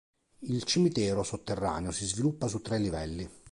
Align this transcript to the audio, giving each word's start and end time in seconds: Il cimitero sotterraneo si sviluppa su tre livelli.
Il 0.39 0.63
cimitero 0.63 1.21
sotterraneo 1.21 1.91
si 1.91 2.07
sviluppa 2.07 2.47
su 2.47 2.59
tre 2.63 2.79
livelli. 2.79 3.29